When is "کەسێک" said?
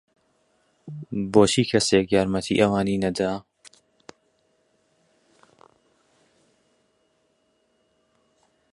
1.71-2.05